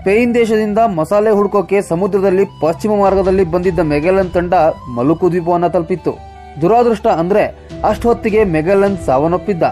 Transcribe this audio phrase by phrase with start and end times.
[0.00, 4.54] Spain ದೇಶದಿಂದ ಮಸಾಲೆ ಹುಡುಕೋಕೆ ಸಮುದ್ರದಲ್ಲಿ ಪಶ್ಚಿಮ ಮಾರ್ಗದಲ್ಲಿ ಬಂದಿದ್ದ ಮೆಗೆಲನ್ ತಂಡ
[4.96, 6.12] ಮಲುಕು ದ್ವೀಪವನ್ನು ತಲುಪಿತ್ತು.
[6.60, 7.42] ದುರಾದೃಷ್ಟ ಅಂದ್ರೆ
[7.88, 9.64] ಅಷ್ಟೊತ್ತಿಗೆ ಮೆಗೆಲನ್ ಸಾವನ್ನಪ್ಪಿದ್ದ.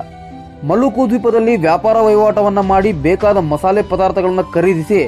[0.70, 5.00] ಮಲುಕು ದ್ವೀಪದಲ್ಲಿ ವ್ಯಾಪಾರ ವಹಿವಾಟವನ್ನ ಮಾಡಿ ಬೇಕಾದ ಮಸಾಲೆ ಪದಾರ್ಥಗಳನ್ನ ಖರೀದಿಸಿ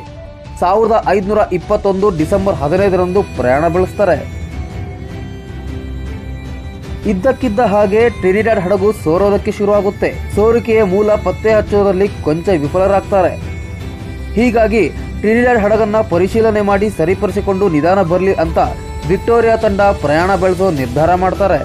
[0.60, 4.16] ಸಾವಿರದ ಐದುನೂರ ಇಪ್ಪತ್ತೊಂದು ಡಿಸೆಂಬರ್ ಹದಿನೈದರಂದು ಪ್ರಯಾಣ ಬೆಳೆಸ್ತಾರೆ.
[7.12, 10.12] ಇದ್ದಕ್ಕಿದ್ದ ಹಾಗೆ ಟ್ರಿನಿಡಾಡ್ ಹಡಗು ಸೋರೋದಕ್ಕೆ ಶುರುವಾಗುತ್ತೆ.
[10.34, 13.32] ಸೋರಿಕೆಯ ಮೂಲ ಪತ್ತೆ ಹಚ್ಚುವುದರಲ್ಲಿ ಕೊಂಚ ವಿಫಲರಾಗ್ತಾರೆ.
[14.34, 14.82] ಹೀಗಾಗಿ
[15.20, 18.58] ಟ್ರಿನಿಡಾಡ್ ಹಡಗನ್ನ ಪರಿಶೀಲನೆ ಮಾಡಿ ಸರಿಪಡಿಸಿಕೊಂಡು ನಿಧಾನ ಬರಲಿ ಅಂತ
[19.10, 21.58] ವಿಕ್ಟೋರಿಯಾ ತಂಡ ಪ್ರಯಾಣ ಬೆಳೆಸೋ ನಿರ್ಧಾರ ಮಾಡ್ತಾರೆ.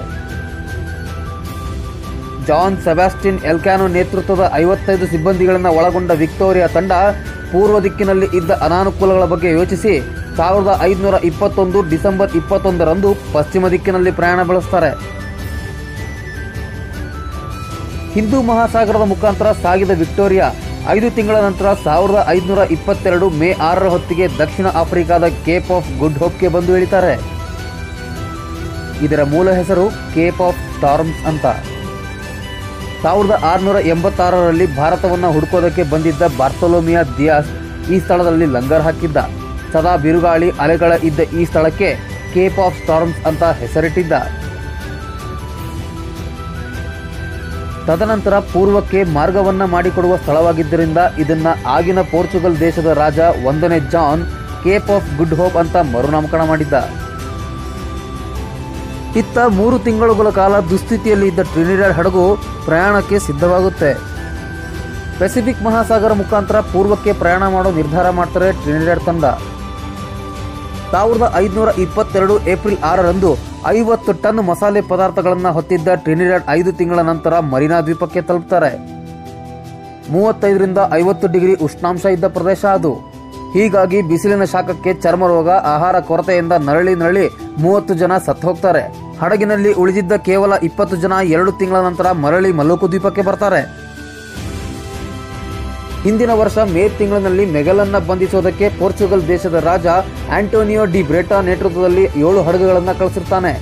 [2.48, 6.92] ಜಾನ್ ಸೆಬಾಸ್ಟಿನ್ ಎಲ್ಕ್ಯಾನೋ ನೇತೃತ್ವದ ಐವತ್ತೈದು ಸಿಬ್ಬಂದಿಗಳನ್ನು ಒಳಗೊಂಡ ವಿಕ್ಟೋರಿಯಾ ತಂಡ
[7.52, 9.94] ಪೂರ್ವ ದಿಕ್ಕಿನಲ್ಲಿ ಇದ್ದ ಅನಾನುಕೂಲಗಳ ಬಗ್ಗೆ ಯೋಚಿಸಿ
[10.38, 14.90] ಸಾವಿರದ ಐದುನೂರ ಇಪ್ಪತ್ತೊಂದು ಡಿಸೆಂಬರ್ ಇಪ್ಪತ್ತೊಂದರಂದು ಪಶ್ಚಿಮ ದಿಕ್ಕಿನಲ್ಲಿ ಪ್ರಯಾಣ ಬೆಳೆಸ್ತಾರೆ.
[18.14, 20.46] ಹಿಂದೂ ಮಹಾಸಾಗರದ ಮುಖಾಂತರ ಸಾಗಿದ ವಿಕ್ಟೋರಿಯಾ
[20.94, 26.48] ಐದು ತಿಂಗಳ ನಂತರ ಸಾವಿರದ ಐದುನೂರ ಇಪ್ಪತ್ತೆರಡು ಮೇ ಆರರ ಹೊತ್ತಿಗೆ ದಕ್ಷಿಣ ಆಫ್ರಿಕಾದ ಕೇಪ್ ಆಫ್ ಗುಡ್ ಹೋಪ್ಗೆ
[26.56, 27.14] ಬಂದು ಇಳಿತಾರೆ
[29.06, 31.46] ಇದರ ಮೂಲ ಹೆಸರು ಕೇಪ್ ಆಫ್ ಸ್ಟಾರ್ಮ್ಸ್ ಅಂತ.
[33.02, 37.50] ಸಾವಿರದ ಆರುನೂರ ಎಂಬತ್ತಾರರಲ್ಲಿ ಭಾರತವನ್ನು ಹುಡುಕೋದಕ್ಕೆ ಬಂದಿದ್ದ ಬಾರ್ತೊಲೋಮಿಯಾ ದಿಯಾಸ್
[37.92, 39.18] ಈ ಸ್ಥಳದಲ್ಲಿ ಲಂಗರ್ ಹಾಕಿದ್ದ.
[39.74, 41.90] ಸದಾ ಬಿರುಗಾಳಿ ಅಲೆಗಳ ಇದ್ದ ಈ ಸ್ಥಳಕ್ಕೆ
[42.34, 44.12] ಕೇಪ್ ಆಫ್ ಸ್ಟಾರ್ಮ್ಸ್ ಅಂತ ಹೆಸರಿಟ್ಟಿದ್ದ.
[47.86, 54.22] ತದನಂತರ ಪೂರ್ವಕ್ಕೆ ಮಾರ್ಗವನ್ನ ಮಾಡಿಕೊಡುವ ಸ್ಥಳವಾಗಿದ್ದರಿಂದ ಇದನ್ನ ಆಗಿನ ಪೋರ್ಚುಗಲ್ ದೇಶದ ರಾಜ ಒಂದನೇ John,
[54.64, 56.76] Cape of Good Hope ಅಂತ ಮರುನಾಮಕರಣ ಮಾಡಿದ್ದ.
[59.20, 62.24] ಇತ್ತ ಮೂರು ತಿಂಗಳುಗಳ ಕಾಲ ದುಸ್ಥಿತಿಯಲ್ಲಿ ಇದ್ದ ಟ್ರಿನಿಡಾಡ್ ಹಡಗು
[62.66, 63.90] ಪ್ರಯಾಣಕ್ಕೆ ಸಿದ್ಧವಾಗುತ್ತೆ.
[65.20, 69.24] ಪೆಸಿಫಿಕ್ ಮಹಾಸಾಗರ ಮುಖಾಂತರ ಪೂರ್ವಕ್ಕೆ ಪ್ರಯಾಣ ಮಾಡೋ ನಿರ್ಧಾರ ಮಾಡ್ತಾರೆ ಟ್ರಿನಿಡಾಡ್ ತಂಡ.
[70.92, 73.30] ಸಾವಿರದ ಐದುನೂರ ಇಪ್ಪತ್ತೆರಡು ಏಪ್ರಿಲ್ ಆರರಂದು
[73.78, 78.70] ಐವತ್ತು ಟನ್ ಮಸಾಲೆ ಪದಾರ್ಥಗಳನ್ನು ಹೊತ್ತಿದ್ದ ಟ್ರಿನಿಡಾಡ್ ಐದು ತಿಂಗಳ ನಂತರ ಮರಿನಾ ದ್ವೀಪಕ್ಕೆ ತಲುಪ್ತಾರೆ.
[80.14, 82.92] ಮೂವತ್ತೈದರಿಂದ ಐವತ್ತು ಡಿಗ್ರಿ ಉಷ್ಣಾಂಶ ಇದ್ದ ಪ್ರದೇಶ ಅದು.
[83.54, 87.26] ಹೀಗಾಗಿ ಬಿಸಿಲಿನ ಶಾಖಕ್ಕೆ ಚರ್ಮ ರೋಗ, ಆಹಾರ ಕೊರತೆಯಿಂದ ನರಳಿ ನರಳಿ
[87.64, 88.82] ಮೂವತ್ತು ಜನ ಸತ್ತು ಹೋಗ್ತಾರೆ
[89.20, 93.60] ಹಡಗಿನಲ್ಲಿ ಉಳಿದಿದ್ದ ಕೇವಲ ಇಪ್ಪತ್ತು ಜನ ಎರಡು ತಿಂಗಳ ನಂತರ ಮರಳಿ ಮಲ್ಲೂಕು ದ್ವೀಪಕ್ಕೆ ಬರ್ತಾರೆ.
[96.06, 99.86] ಹಿಂದಿನ ವರ್ಷ ಮೇ ತಿಂಗಳಿನಲ್ಲಿ ಮೆಗಲನ್ನ ಬಂಧಿಸೋದಕ್ಕೆ ಪೋರ್ಚುಗಲ್ ದೇಶದ ರಾಜ
[100.38, 103.52] ಆಂಟೋನಿಯೋ ಡಿ ಬ್ರೇಟಾ ನೇತೃತ್ವದಲ್ಲಿ ಏಳು ಹಡಗುಗಳನ್ನು ಕಳಿಸಿರ್ತಾನೆ.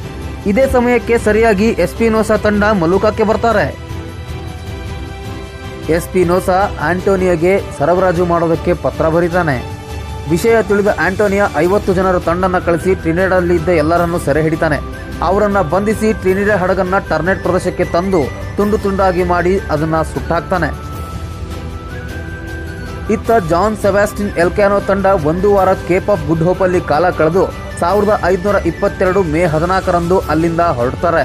[0.50, 3.66] ಇದೇ ಸಮಯಕ್ಕೆ ಸರಿಯಾಗಿ ಎಸ್ಪಿನೋಸಾ ತಂಡ ಮಲುಕಾಕ್ಕೆ ಬರ್ತಾರೆ.
[5.96, 6.58] ಎಸ್ಪಿನೋಸಾ
[6.90, 9.56] ಆಂಟೋನಿಯೋಗೆ ಸರಬರಾಜು ಮಾಡೋದಕ್ಕೆ ಪತ್ರ ಬರೀತಾನೆ.
[10.30, 14.78] ವಿಷಯ ತಿಳಿದ ಆಂಟೋನಿಯಾ ಐವತ್ತು ಜನರ ತಂಡನ್ನು ಕಳಿಸಿ ಟ್ರಿನಿಡಾದಲ್ಲಿ ಇದ್ದ ಎಲ್ಲರನ್ನೂ ಸೆರೆ ಹಿಡಿತಾನೆ.
[15.28, 18.22] ಅವರನ್ನು ಬಂಧಿಸಿ ಟ್ರಿನಿಡ ಹಡಗನ್ನ ಟರ್ನೆಟ್ ಪ್ರದೇಶಕ್ಕೆ ತಂದು
[18.56, 20.83] ತುಂಡು ತುಂಡಾಗಿ ಮಾಡಿ ಅದನ್ನ ಸುಟ್ಟಾಕ್ತಾನೆ.
[23.12, 27.42] ಇತ್ತ ಜಾನ್ ಸೆಬಾಸ್ಟಿನ್ ಎಲ್ಕ್ಯಾನೋ ತಂಡ ಒಂದು ವಾರ ಕೇಪ್ ಆಫ್ ಗುಡ್ ಹೋಪ್ ಅಲ್ಲಿ ಕಾಲ ಕಳೆದು
[27.80, 31.24] ಸಾವಿರದ ಐದುನೂರ ಇಪ್ಪತ್ತೆರಡು ಮೇ ಹದಿನಾಲ್ಕರಂದು ಅಲ್ಲಿಂದ ಹೊರಡ್ತಾರೆ.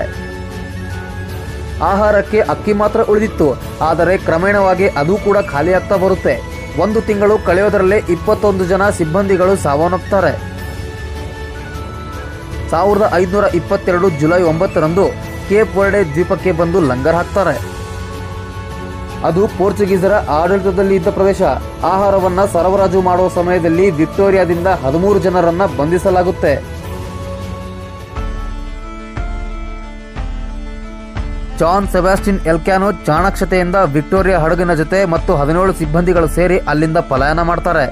[1.91, 3.47] ಆಹಾರಕ್ಕೆ ಅಕ್ಕಿ ಮಾತ್ರ ಉಳಿದಿತ್ತು,
[3.89, 6.35] ಆದರೆ ಕ್ರಮೇಣವಾಗಿ ಅದು ಕೂಡ ಖಾಲಿಯಾಗ್ತಾ ಬರುತ್ತೆ.
[6.83, 10.33] ಒಂದು ತಿಂಗಳು ಕಳೆಯೋದರಲ್ಲೇ ಇಪ್ಪತ್ತೊಂದು ಜನ ಸಿಬ್ಬಂದಿಗಳು ಸಾವನ್ನಪ್ತಾರೆ.
[12.71, 15.05] ಸಾವಿರದ ಐದುನೂರ ಇಪ್ಪತ್ತೆರಡು ಜುಲೈ ಒಂಬತ್ತರಂದು
[15.49, 17.55] ಕೇಪ್ ವರ್ಡೆ ದ್ವೀಪಕ್ಕೆ ಬಂದು ಲಂಗರ್ ಹಾಕ್ತಾರೆ.
[19.27, 21.41] ಅದು ಪೋರ್ಚುಗೀಸರ ಆಡಳಿತದಲ್ಲಿ ಇದ್ದ ಪ್ರದೇಶ.
[21.83, 26.53] ಆಹಾರವನ್ನ ಸರಬರಾಜು ಮಾಡುವ ಸಮಯದಲ್ಲಿ ವಿಕ್ಟೋರಿಯಾದಿಂದ ಹದಿಮೂರು ಜನರನ್ನ ಬಂಧಿಸಲಾಗುತ್ತೆ.
[31.59, 37.85] ಜಾನ್ ಸೆಬಾಸ್ಟಿನ್ ಎಲ್ಕ್ಯಾನೋ ಚಾಣಾಕ್ಷತೆಯಿಂದ ವಿಕ್ಟೋರಿಯಾ ಹಡಗಿನ ಜೊತೆ ಮತ್ತು ಹದಿನೇಳು ಸಿಬ್ಬಂದಿಗಳು ಸೇರಿ ಅಲ್ಲಿಂದ ಪಲಾಯನ ಮಾಡ್ತಾರೆ.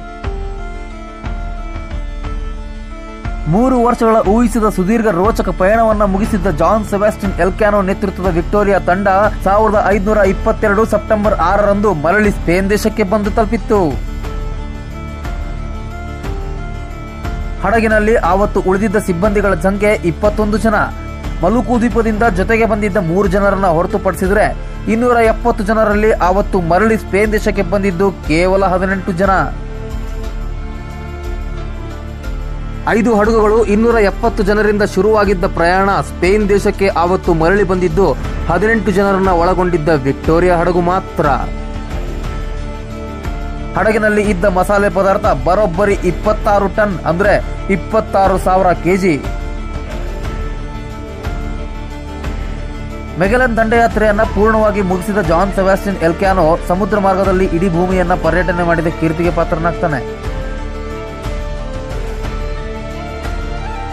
[3.52, 9.08] ಮೂರು ವರ್ಷಗಳ ಊಹಿಸಿದ ಸುದೀರ್ಘ ರೋಚಕ ಪಯಣವನ್ನ ಮುಗಿಸಿದ್ದ ಜಾನ್ ಸೆಬಾಸ್ಟಿನ್ ಎಲ್ಕ್ಯಾನೋ ನೇತೃತ್ವದ ವಿಕ್ಟೋರಿಯಾ ತಂಡ
[9.46, 13.80] ಸಾವಿರದ ಐದುನೂರ ಇಪ್ಪತ್ತೆರಡು ಸೆಪ್ಟೆಂಬರ್ ಆರರಂದು ಮರಳಿ ಸ್ಪೇನ್ ದೇಶಕ್ಕೆ ಬಂದು ತಲುಪಿತ್ತು.
[17.64, 20.76] ಹಡಗಿನಲ್ಲಿ ಆವತ್ತು ಉಳಿದಿದ್ದ ಸಿಬ್ಬಂದಿಗಳ ಸಂಖ್ಯೆ ಇಪ್ಪತ್ತೊಂದು ಜನ.
[21.44, 24.46] ಮಲುಕು ದ್ವೀಪದಿಂದ ಜೊತೆಗೆ ಬಂದಿದ್ದ ಮೂರು ಜನರನ್ನ ಹೊರತುಪಡಿಸಿದರೆ
[24.94, 29.32] ಇನ್ನೂರ ಎಪ್ಪತ್ತು ಜನರಲ್ಲಿ ಆವತ್ತು ಮರಳಿ ಸ್ಪೇನ್ ದೇಶಕ್ಕೆ ಬಂದಿದ್ದು ಕೇವಲ ಹದಿನೆಂಟು ಜನ.
[32.96, 38.06] ಐದು ಹಡಗುಗಳು ಇನ್ನೂರ ಎಪ್ಪತ್ತು ಜನರಿಂದ ಶುರುವಾಗಿದ್ದ ಪ್ರಯಾಣ ಸ್ಪೇನ್ ದೇಶಕ್ಕೆ ಆವತ್ತು ಮರಳಿ ಬಂದಿದ್ದು
[38.50, 41.26] ಹದಿನೆಂಟು ಜನರನ್ನ ಒಳಗೊಂಡಿದ್ದ ವಿಕ್ಟೋರಿಯಾ ಹಡಗು ಮಾತ್ರ.
[43.78, 47.34] ಹಡಗಿನಲ್ಲಿ ಇದ್ದ ಮಸಾಲೆ ಪದಾರ್ಥ ಬರೋಬ್ಬರಿ ಇಪ್ಪತ್ತಾರು ಟನ್ ಅಂದ್ರೆ
[47.74, 49.16] ಇಪ್ಪತ್ತಾರು ಸಾವಿರ ಕೆಜಿ.
[53.20, 60.00] ಮೆಗಲನ್ ದಂಡಯಾತ್ರೆಯನ್ನ ಪೂರ್ಣವಾಗಿ ಮುಗಿಸಿದ ಜಾನ್ ಸೆಬಾಸ್ಟಿನ್ ಎಲ್ಕ್ಯಾನೋ ಸಮುದ್ರ ಮಾರ್ಗದಲ್ಲಿ ಇಡೀ ಭೂಮಿಯನ್ನ ಪರ್ಯಟನೆ ಮಾಡಿದ ಕೀರ್ತಿಗೆ ಪಾತ್ರನಾಗ್ತಾನೆ.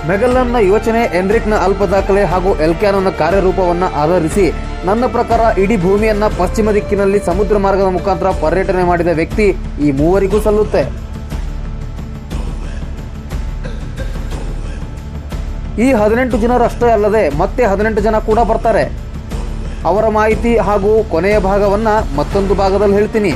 [0.08, 4.44] ಮೆಗಲ್ಲನ್ನ ಯೋಚನೆ, ಎನ್ರಿಕ್ನ ಅಲ್ಪ ದಾಖಲೆ ಹಾಗೂ ಎಲ್ಕ್ಯಾನೋನ ಕಾರ್ಯರೂಪವನ್ನ ಆಧರಿಸಿ
[4.88, 9.46] ನನ್ನ ಪ್ರಕಾರ ಇಡೀ ಭೂಮಿಯನ್ನ ಪಶ್ಚಿಮ ದಿಕ್ಕಿನಲ್ಲಿ ಸಮುದ್ರ ಮಾರ್ಗದ ಮುಖಾಂತರ ಪರ್ಯಟನೆ ಮಾಡಿದ ವ್ಯಕ್ತಿ
[9.86, 10.82] ಈ ಮೂವರಿಗೂ ಸಲ್ಲುತ್ತೆ.
[15.84, 18.84] ಈ ಹದಿನೆಂಟು ಜನರಷ್ಟೇ ಅಲ್ಲದೆ ಮತ್ತೆ ಹದಿನೆಂಟು ಜನ ಕೂಡ ಬರ್ತಾರೆ.
[19.90, 23.32] ಅವರ ಮಾಹಿತಿ ಹಾಗೂ ಕೊನೆಯ ಭಾಗವನ್ನ ಮತ್ತೊಂದು ಭಾಗದಲ್ಲಿ ಹೇಳ್ತೀನಿ.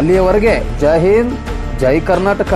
[0.00, 1.34] ಅಲ್ಲಿಯವರೆಗೆ ಜೈ ಹಿಂದ್,
[1.80, 2.54] ಜೈ ಕರ್ನಾಟಕ.